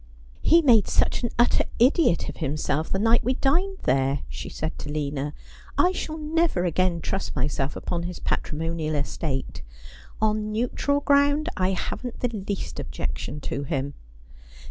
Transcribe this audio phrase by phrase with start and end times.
[0.41, 4.75] 'He made such an utter idiot of himself the night we dined there,' she said
[4.79, 5.35] to Lina.'
[5.77, 9.61] I shall never again trust myself upon his patrimonial estate.
[10.19, 13.93] On neutral ground I haven't the least objection to him.'